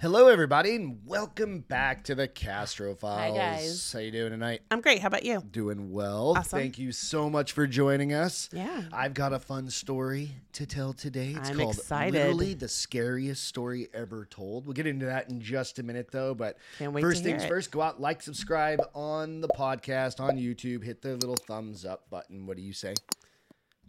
[0.00, 3.36] Hello, everybody, and welcome back to the Castro Files.
[3.36, 3.92] Hi, guys.
[3.92, 4.60] How you doing tonight?
[4.70, 5.00] I'm great.
[5.00, 5.42] How about you?
[5.50, 6.36] Doing well.
[6.36, 6.56] Awesome.
[6.56, 8.48] Thank you so much for joining us.
[8.52, 8.82] Yeah.
[8.92, 11.34] I've got a fun story to tell today.
[11.36, 12.14] It's I'm called excited.
[12.14, 14.66] literally the scariest story ever told.
[14.66, 16.32] We'll get into that in just a minute, though.
[16.32, 17.48] But Can't wait first to hear things it.
[17.48, 20.84] first, go out, like, subscribe on the podcast on YouTube.
[20.84, 22.46] Hit the little thumbs up button.
[22.46, 22.94] What do you say?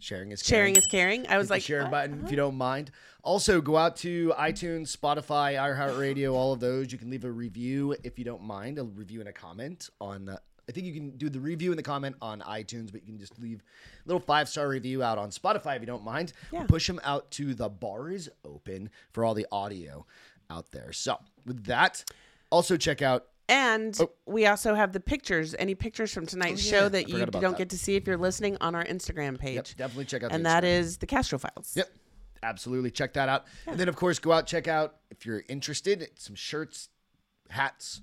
[0.00, 0.74] Sharing is caring.
[0.74, 1.26] Sharing is caring.
[1.28, 1.90] I was Hit the like, share what?
[1.90, 2.90] button if you don't mind.
[3.22, 6.90] Also, go out to iTunes, Spotify, iHeartRadio, all of those.
[6.90, 10.30] You can leave a review if you don't mind, a review and a comment on.
[10.30, 13.08] Uh, I think you can do the review and the comment on iTunes, but you
[13.08, 16.32] can just leave a little five star review out on Spotify if you don't mind.
[16.52, 16.64] Yeah.
[16.64, 20.06] Push them out to the bar is open for all the audio
[20.48, 20.92] out there.
[20.92, 22.04] So with that,
[22.50, 23.26] also check out.
[23.50, 24.10] And Oh.
[24.26, 25.54] we also have the pictures.
[25.58, 26.80] Any pictures from tonight's Oh, yeah.
[26.82, 27.58] show that you don't that.
[27.58, 29.76] get to see if you're listening on our Instagram Yep, page.
[29.76, 30.32] definitely check out.
[30.32, 30.62] and that
[30.98, 31.72] the Castro Files.
[31.76, 31.90] Yep.
[32.42, 32.90] Absolutely.
[32.90, 33.44] Check that out.
[33.66, 36.88] And then, of course, go out, check out, if you're interested, some shirts,
[37.50, 38.00] hats,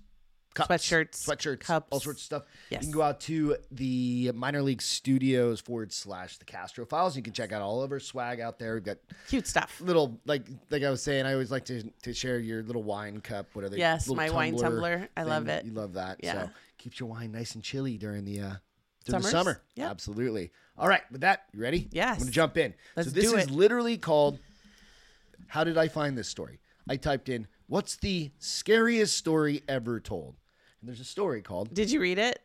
[0.58, 1.88] cups, Sweatshirts, sweatshirts, cups.
[1.92, 2.44] all sorts of stuff.
[2.70, 2.82] Yes.
[2.82, 7.16] You can go out to the minor league studios forward slash the Castro files.
[7.16, 8.74] You can check out all of our swag out there.
[8.76, 8.98] We've got
[9.28, 9.80] Cute stuff.
[9.80, 13.22] little, like like I was saying, I always like to, to share your little wine
[13.22, 13.48] cup.
[13.54, 13.78] What are they?
[13.78, 15.08] Yes, my wine tumbler.
[15.16, 15.66] I love it.
[15.66, 16.20] You love that.
[16.24, 16.34] Yeah.
[16.34, 18.54] So keeps your wine nice and chilly during the uh,
[19.06, 19.62] during the summer.
[19.76, 19.90] Yep.
[19.92, 20.52] Absolutely.
[20.78, 21.88] All right, with that, you ready?
[21.92, 22.18] Yes.
[22.18, 22.74] I'm gonna jump in.
[22.96, 23.52] Let's so this do is it.
[23.52, 24.40] literally called
[25.48, 26.60] How did I find this story?
[26.90, 30.36] I typed in what's the scariest story ever told?
[30.82, 32.40] And there's a story called Did you read it?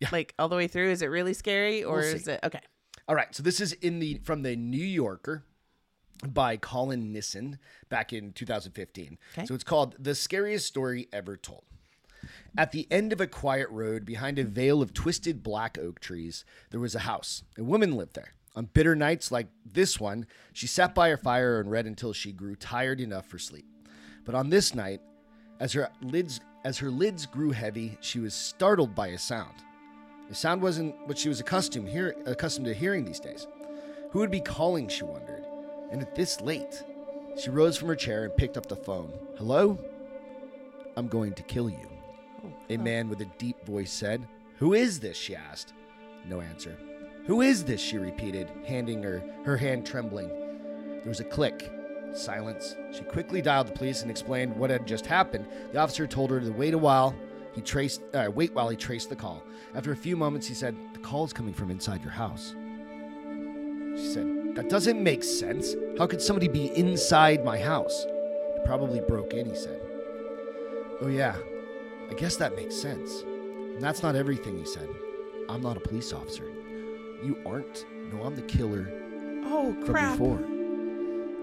[0.00, 0.08] Yeah.
[0.12, 0.90] Like all the way through?
[0.90, 2.60] Is it really scary or We'll is it okay?
[3.08, 5.44] All right, so this is in the from the New Yorker
[6.26, 9.18] by Colin Nissan back in 2015.
[9.32, 9.46] Okay.
[9.46, 11.64] So it's called The Scariest Story Ever Told.
[12.58, 16.44] At the end of a quiet road behind a veil of twisted black oak trees,
[16.70, 17.44] there was a house.
[17.58, 18.32] A woman lived there.
[18.56, 22.32] On bitter nights like this one, she sat by her fire and read until she
[22.32, 23.66] grew tired enough for sleep.
[24.24, 25.00] But on this night,
[25.60, 29.54] as her lids as her lids grew heavy, she was startled by a sound.
[30.28, 33.46] The sound wasn't what she was accustomed hear, accustomed to hearing these days.
[34.10, 34.88] Who would be calling?
[34.88, 35.44] She wondered.
[35.92, 36.82] And at this late,
[37.38, 39.12] she rose from her chair and picked up the phone.
[39.38, 39.78] Hello?
[40.96, 41.88] I'm going to kill you.
[42.44, 44.26] Oh, a man with a deep voice said.
[44.58, 45.16] Who is this?
[45.16, 45.72] she asked.
[46.28, 46.76] No answer.
[47.26, 47.80] Who is this?
[47.80, 50.26] she repeated, handing her her hand trembling.
[50.26, 51.70] There was a click.
[52.16, 52.76] Silence.
[52.92, 55.46] She quickly dialed the police and explained what had just happened.
[55.72, 57.14] The officer told her to wait a while.
[57.54, 59.42] He traced, uh, wait while he traced the call.
[59.74, 62.54] After a few moments, he said, "The call is coming from inside your house."
[63.96, 65.74] She said, "That doesn't make sense.
[65.98, 68.04] How could somebody be inside my house?"
[68.56, 69.46] It probably broke in.
[69.46, 69.80] He said.
[71.00, 71.36] Oh yeah,
[72.10, 73.22] I guess that makes sense.
[73.22, 74.58] And that's not everything.
[74.58, 74.88] He said.
[75.48, 76.44] I'm not a police officer.
[77.22, 77.84] You aren't.
[78.12, 78.88] No, I'm the killer
[79.44, 80.12] Oh from crap.
[80.12, 80.40] before.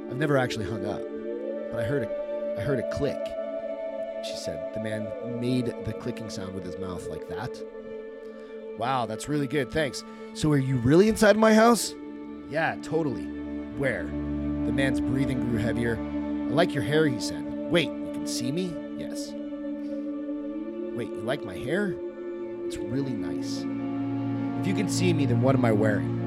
[0.10, 1.02] I've never actually hung up,
[1.72, 3.20] but I heard a, I heard a click.
[4.24, 5.08] She said the man
[5.40, 7.62] made the clicking sound with his mouth like that.
[8.78, 9.72] Wow, that's really good.
[9.72, 10.04] Thanks.
[10.34, 11.94] So are you really inside my house?
[12.50, 13.26] Yeah, totally.
[13.78, 14.04] Where?
[14.04, 15.98] The man's breathing grew heavier.
[15.98, 17.44] I like your hair, he said.
[17.44, 18.74] Wait, you can see me?
[18.98, 19.32] Yes.
[20.96, 21.96] Wait, you like my hair?
[22.66, 23.66] It's really nice.
[24.62, 26.23] If you can see me, then what am I wearing?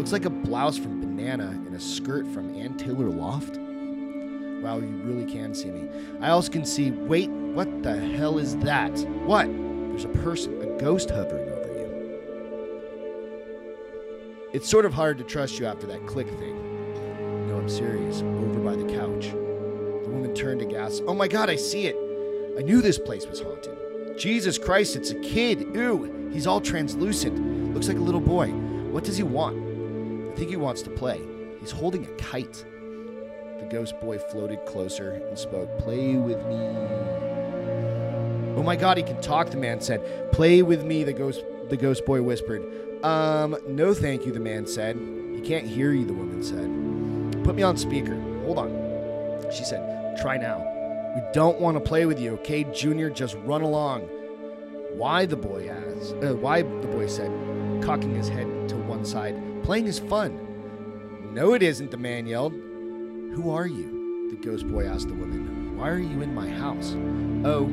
[0.00, 3.58] Looks like a blouse from Banana and a skirt from Ann Taylor Loft.
[3.58, 5.90] Wow, you really can see me.
[6.22, 6.90] I also can see.
[6.90, 8.98] Wait, what the hell is that?
[9.26, 9.44] What?
[9.44, 12.20] There's a person, a ghost hovering over you.
[14.54, 17.46] It's sort of hard to trust you after that click thing.
[17.46, 18.22] No, I'm serious.
[18.22, 19.26] Over by the couch.
[19.32, 21.04] The woman turned to gasp.
[21.08, 21.96] Oh my god, I see it.
[22.58, 23.76] I knew this place was haunted.
[24.18, 25.74] Jesus Christ, it's a kid.
[25.74, 27.74] Ew, he's all translucent.
[27.74, 28.48] Looks like a little boy.
[28.48, 29.69] What does he want?
[30.40, 31.20] Think he wants to play.
[31.60, 32.64] He's holding a kite.
[33.58, 36.56] The ghost boy floated closer and spoke, Play with me.
[38.56, 40.32] Oh my god, he can talk, the man said.
[40.32, 42.62] Play with me, the ghost the ghost boy whispered.
[43.04, 44.96] Um, no thank you, the man said.
[45.34, 47.44] He can't hear you, the woman said.
[47.44, 48.18] Put me on speaker.
[48.46, 49.44] Hold on.
[49.52, 50.56] She said, Try now.
[51.16, 53.10] We don't want to play with you, okay, Junior?
[53.10, 54.08] Just run along.
[54.94, 56.14] Why, the boy asked.
[56.22, 57.30] Uh, why, the boy said,
[57.82, 59.34] cocking his head to one side.
[59.62, 60.46] Playing is fun.
[61.32, 62.52] No, it isn't, the man yelled.
[62.52, 64.28] Who are you?
[64.30, 65.76] The ghost boy asked the woman.
[65.76, 66.94] Why are you in my house?
[67.44, 67.64] Oh,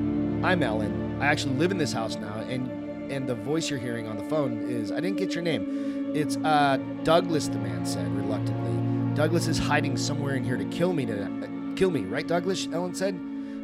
[0.43, 1.17] I'm Ellen.
[1.19, 2.71] I actually live in this house now, and
[3.11, 6.11] and the voice you're hearing on the phone is I didn't get your name.
[6.15, 9.13] It's uh Douglas, the man said reluctantly.
[9.15, 12.67] Douglas is hiding somewhere in here to kill me to uh, kill me, right, Douglas?
[12.71, 13.19] Ellen said.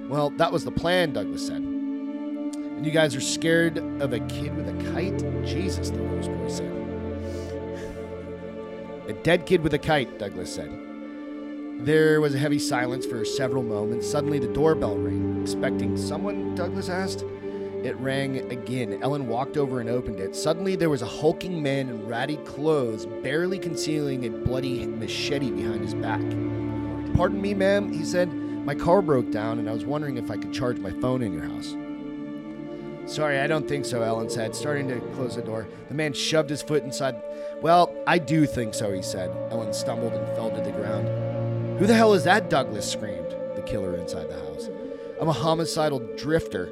[0.10, 1.73] Well, that was the plan, Douglas said.
[2.84, 5.18] You guys are scared of a kid with a kite?
[5.46, 6.70] Jesus, the ghost boy said.
[9.08, 10.70] A dead kid with a kite, Douglas said.
[11.80, 14.10] There was a heavy silence for several moments.
[14.10, 15.42] Suddenly, the doorbell rang.
[15.42, 17.24] Expecting someone, Douglas asked.
[17.84, 19.02] It rang again.
[19.02, 20.36] Ellen walked over and opened it.
[20.36, 25.86] Suddenly, there was a hulking man in ratty clothes, barely concealing a bloody machete behind
[25.86, 26.20] his back.
[27.16, 28.30] Pardon me, ma'am, he said.
[28.34, 31.32] My car broke down, and I was wondering if I could charge my phone in
[31.32, 31.78] your house.
[33.06, 35.68] Sorry, I don't think so, Ellen said, starting to close the door.
[35.90, 37.22] The man shoved his foot inside.
[37.62, 39.30] Well, I do think so, he said.
[39.52, 41.80] Ellen stumbled and fell to the ground.
[41.80, 42.50] Who the hell is that?
[42.50, 44.70] Douglas screamed, the killer inside the house.
[45.20, 46.72] I'm a homicidal drifter.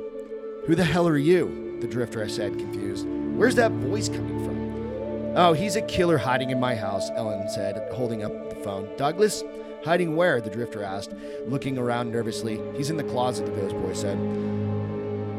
[0.66, 1.78] Who the hell are you?
[1.82, 3.08] The drifter I said, confused.
[3.36, 5.36] Where's that voice coming from?
[5.36, 8.90] Oh, he's a killer hiding in my house, Ellen said, holding up the phone.
[8.98, 9.44] Douglas?
[9.84, 10.40] Hiding where?
[10.40, 11.14] The drifter asked,
[11.46, 12.62] looking around nervously.
[12.78, 14.18] He's in the closet, the ghost boy said.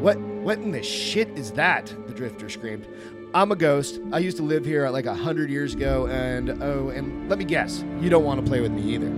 [0.01, 1.93] What what in the shit is that?
[2.07, 2.85] The drifter screamed.
[3.33, 3.99] I'm a ghost.
[4.11, 7.45] I used to live here like a hundred years ago, and oh, and let me
[7.45, 9.09] guess, you don't want to play with me either.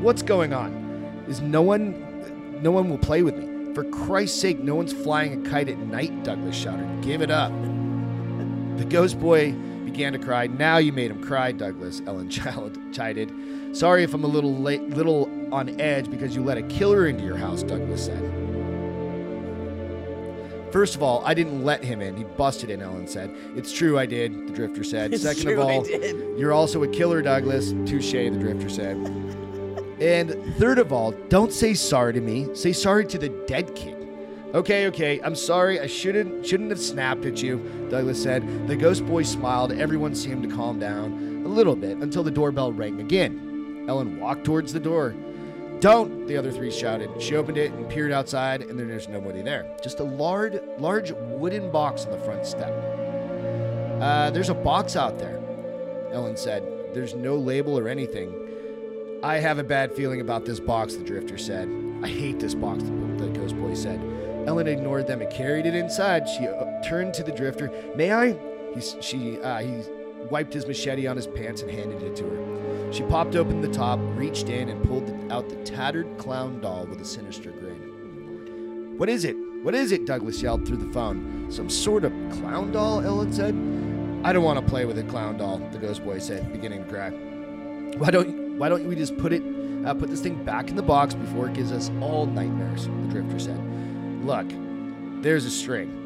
[0.00, 1.24] What's going on?
[1.28, 3.74] Is no one no one will play with me?
[3.74, 7.02] For Christ's sake, no one's flying a kite at night, Douglas shouted.
[7.02, 7.52] Give it up.
[8.76, 9.52] The ghost boy
[9.84, 10.46] began to cry.
[10.48, 13.32] Now you made him cry, Douglas, Ellen Child chided.
[13.76, 17.24] Sorry if I'm a little late, little on edge because you let a killer into
[17.24, 18.39] your house, Douglas said.
[20.72, 22.16] First of all, I didn't let him in.
[22.16, 23.34] He busted in, Ellen said.
[23.56, 25.12] It's true I did, the drifter said.
[25.12, 25.86] It's Second true, of all,
[26.38, 27.72] you're also a killer, Douglas.
[27.86, 28.96] Touche, the drifter said.
[30.00, 32.54] And third of all, don't say sorry to me.
[32.54, 33.96] Say sorry to the dead kid.
[34.54, 35.20] Okay, okay.
[35.22, 35.78] I'm sorry.
[35.78, 37.58] I shouldn't shouldn't have snapped at you,
[37.90, 38.66] Douglas said.
[38.66, 39.72] The ghost boy smiled.
[39.72, 43.84] Everyone seemed to calm down a little bit until the doorbell rang again.
[43.88, 45.14] Ellen walked towards the door.
[45.80, 47.10] Don't, the other three shouted.
[47.22, 49.74] She opened it and peered outside, and then there's nobody there.
[49.82, 52.70] Just a large, large wooden box on the front step.
[54.00, 55.40] Uh, there's a box out there,
[56.12, 56.62] Ellen said.
[56.92, 58.34] There's no label or anything.
[59.22, 61.68] I have a bad feeling about this box, the drifter said.
[62.02, 64.00] I hate this box, the ghost boy said.
[64.46, 66.28] Ellen ignored them and carried it inside.
[66.28, 67.70] She uh, turned to the drifter.
[67.94, 68.38] May I?
[68.74, 69.82] He, she, uh, he
[70.30, 72.92] wiped his machete on his pants and handed it to her.
[72.92, 77.00] She popped open the top, reached in, and pulled out the tattered clown doll with
[77.00, 78.96] a sinister grin.
[78.96, 79.36] What is it?
[79.62, 80.06] What is it?
[80.06, 81.46] Douglas yelled through the phone.
[81.50, 83.54] Some sort of clown doll, Ellen said.
[84.24, 86.90] I don't want to play with a clown doll, the ghost boy said, beginning to
[86.90, 87.10] cry.
[87.96, 89.42] Why don't why don't we just put it
[89.86, 92.86] uh, put this thing back in the box before it gives us all nightmares?
[92.86, 94.24] The drifter said.
[94.24, 94.46] Look,
[95.22, 95.99] there's a string.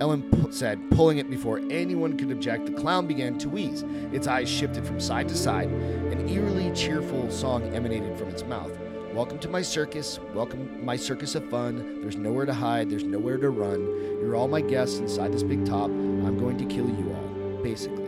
[0.00, 2.66] Ellen said, pulling it before anyone could object.
[2.66, 3.84] The clown began to wheeze.
[4.12, 5.68] Its eyes shifted from side to side.
[5.68, 8.76] An eerily cheerful song emanated from its mouth.
[9.12, 10.18] Welcome to my circus.
[10.34, 12.00] Welcome my circus of fun.
[12.00, 12.90] There's nowhere to hide.
[12.90, 13.84] There's nowhere to run.
[14.20, 15.84] You're all my guests inside this big top.
[15.84, 18.02] I'm going to kill you all, basically.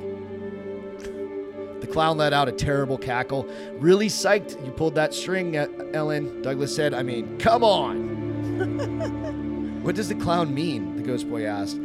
[1.80, 3.48] The clown let out a terrible cackle.
[3.74, 6.94] Really psyched you pulled that string, Ellen, Douglas said.
[6.94, 8.16] I mean, come on.
[9.84, 10.95] what does the clown mean?
[11.06, 11.78] Ghost boy asked.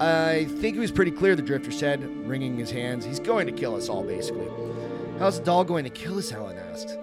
[0.00, 3.04] I think it was pretty clear, the drifter said, wringing his hands.
[3.04, 4.48] He's going to kill us all, basically.
[5.18, 6.32] How's the doll going to kill us?
[6.32, 6.98] Ellen asked.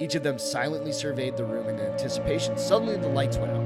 [0.00, 2.58] Each of them silently surveyed the room in anticipation.
[2.58, 3.62] Suddenly, the lights went out.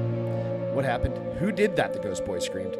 [0.75, 1.17] What happened?
[1.39, 1.93] Who did that?
[1.93, 2.77] The ghost boy screamed.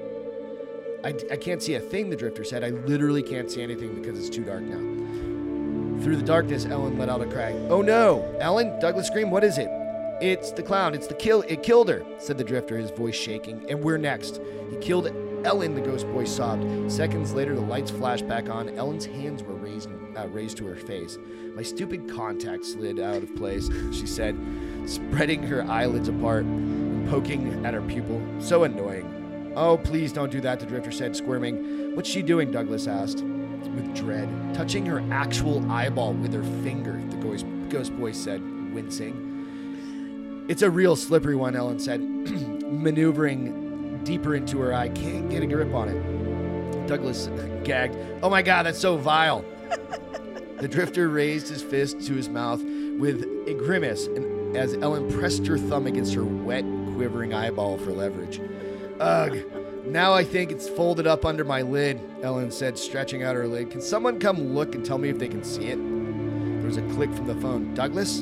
[1.03, 2.63] I, I can't see a thing, the drifter said.
[2.63, 6.03] I literally can't see anything because it's too dark now.
[6.03, 7.53] Through the darkness, Ellen let out a cry.
[7.69, 8.35] Oh no!
[8.39, 8.79] Ellen?
[8.79, 9.31] Douglas screamed.
[9.31, 9.69] What is it?
[10.25, 10.95] It's the clown.
[10.95, 11.43] It's the kill.
[11.43, 13.63] It killed her, said the drifter, his voice shaking.
[13.69, 14.41] And we're next.
[14.71, 15.05] He killed
[15.45, 16.91] Ellen, the ghost boy sobbed.
[16.91, 18.69] Seconds later, the lights flashed back on.
[18.69, 21.19] Ellen's hands were raised, uh, raised to her face.
[21.53, 24.35] My stupid contact slid out of place, she said,
[24.87, 26.47] spreading her eyelids apart
[27.07, 28.19] poking at her pupil.
[28.39, 29.53] So annoying.
[29.55, 31.95] Oh, please don't do that, the drifter said, squirming.
[31.95, 32.49] What's she doing?
[32.49, 34.27] Douglas asked, with dread.
[34.55, 38.41] Touching her actual eyeball with her finger, the ghost, ghost boy said,
[38.73, 39.34] wincing.
[40.47, 42.01] It's a real slippery one, Ellen said,
[42.71, 44.89] maneuvering deeper into her eye.
[44.89, 46.87] Can't get a grip on it.
[46.87, 47.29] Douglas
[47.63, 47.97] gagged.
[48.21, 49.43] Oh my god, that's so vile.
[50.59, 52.61] the drifter raised his fist to his mouth
[52.99, 56.63] with a grimace and as Ellen pressed her thumb against her wet,
[56.95, 58.39] quivering eyeball for leverage.
[58.99, 59.43] Ugh.
[59.85, 63.69] Now I think it's folded up under my lid, Ellen said, stretching out her lid.
[63.71, 65.77] Can someone come look and tell me if they can see it?
[65.77, 67.73] There was a click from the phone.
[67.73, 68.19] Douglas?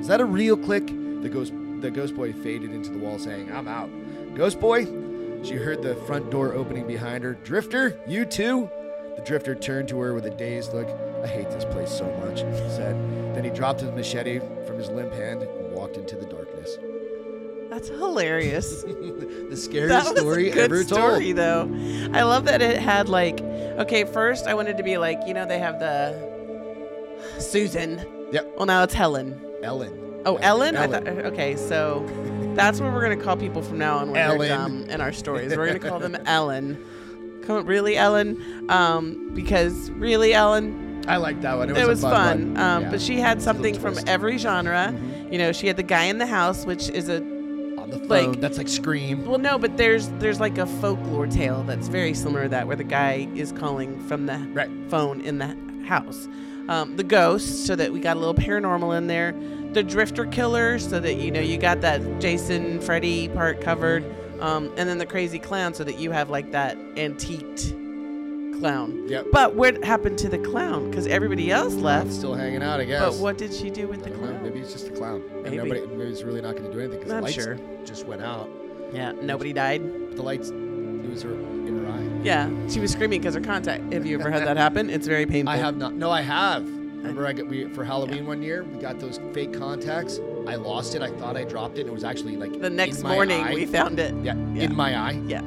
[0.00, 0.90] Is that a real click?
[1.26, 3.90] The ghost the ghost boy faded into the wall saying, I'm out.
[4.36, 4.84] Ghost boy?
[5.42, 7.34] She heard the front door opening behind her.
[7.34, 8.70] Drifter, you too?
[9.16, 10.88] The drifter turned to her with a dazed look.
[11.24, 12.94] I hate this place so much, he said.
[13.34, 16.78] Then he dropped his machete from his limp hand and walked into the darkness.
[17.70, 18.82] That's hilarious.
[18.84, 21.36] the that scariest was story ever story, told.
[21.36, 22.10] though.
[22.16, 23.40] I love that it had like.
[23.40, 26.14] Okay, first I wanted to be like, you know, they have the
[27.40, 28.54] Susan Yep.
[28.56, 29.40] Well, now it's Helen.
[29.64, 30.05] Ellen.
[30.26, 30.76] Oh, Ellen.
[30.76, 32.04] I thought, okay, so
[32.54, 34.38] that's what we're gonna call people from now on when Ellen.
[34.38, 35.56] they're dumb in our stories.
[35.56, 36.76] We're gonna call them Ellen.
[37.44, 38.66] Come on, really, Ellen?
[38.68, 41.70] Um, because really, Ellen, I like that one.
[41.70, 42.54] It was, it was fun.
[42.54, 42.56] one.
[42.56, 42.90] Um, Yeah.
[42.90, 44.92] But she had It's a little something from every genre.
[44.92, 45.30] Mhm.
[45.32, 47.18] You know, she had the guy in the house, which is a
[47.78, 48.08] on the phone.
[48.32, 49.24] like- that's like Scream.
[49.26, 52.74] well, no, but there's there's like a folklore tale that's very similar to that, where
[52.74, 54.70] the guy is calling from the Right.
[54.88, 55.56] phone in the
[55.86, 56.26] house.
[56.68, 59.32] Um, the ghost, so that we got a little paranormal in there.
[59.76, 64.02] The drifter killer, so that you know you got that Jason Freddy part covered.
[64.40, 67.74] Um, and then the crazy clown, so that you have like that antiqued
[68.58, 69.06] clown.
[69.06, 69.26] Yep.
[69.32, 70.88] But what happened to the clown?
[70.88, 72.10] Because everybody else left.
[72.10, 73.02] Still hanging out, I guess.
[73.02, 74.28] But what did she do with the don't know.
[74.28, 74.42] clown?
[74.44, 75.22] Maybe it's just a clown.
[75.30, 75.56] And Maybe.
[75.58, 77.58] nobody, maybe it's really not going to do anything because the lights sure.
[77.84, 78.48] just went out.
[78.94, 79.82] Yeah, nobody died.
[80.16, 82.22] The lights, it was her in her eye.
[82.22, 83.92] Yeah, she was screaming because her contact.
[83.92, 84.88] Have you ever had that happen?
[84.88, 85.52] It's very painful.
[85.52, 85.92] I have not.
[85.92, 86.66] No, I have.
[86.96, 88.64] Remember, I got we for Halloween one year.
[88.64, 90.18] We got those fake contacts.
[90.46, 91.02] I lost it.
[91.02, 91.82] I thought I dropped it.
[91.82, 93.54] and It was actually like The next morning eye.
[93.54, 94.14] we found it.
[94.22, 94.64] Yeah, Yeah.
[94.64, 95.20] in my eye.
[95.26, 95.42] Yeah.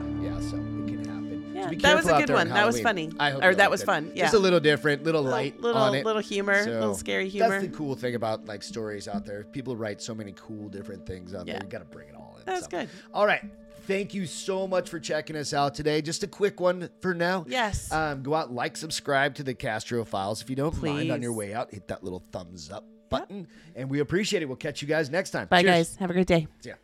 [1.69, 2.49] Be that was a good on one.
[2.49, 3.11] That was funny.
[3.19, 3.85] I hope Or that was it.
[3.85, 4.39] fun, Just yeah.
[4.39, 6.05] a little different, little Little- light little, on it.
[6.05, 7.49] little humor, So, little scary humor.
[7.49, 9.43] That's the cool thing about like stories out there.
[9.45, 11.53] People write so many cool different things out Yeah.
[11.53, 11.63] there.
[11.63, 12.43] You got to bring it all in.
[12.45, 12.69] That's so.
[12.69, 12.89] good.
[13.13, 13.43] All right.
[13.87, 16.01] Thank you so much for checking us out today.
[16.03, 17.43] Just a quick one for now.
[17.47, 17.91] Yes.
[17.91, 20.41] Um, go out, like, subscribe to the Castro Files.
[20.43, 23.47] If you don't mind on your way out, hit that little thumbs up button.
[23.75, 24.45] And we appreciate it.
[24.45, 25.47] We'll catch you guys next time.
[25.47, 25.71] Bye, Cheers.
[25.89, 25.95] guys.
[25.95, 26.47] Have a great day.
[26.61, 26.75] See ya.